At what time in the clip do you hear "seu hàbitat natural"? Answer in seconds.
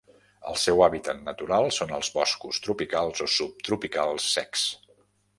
0.59-1.65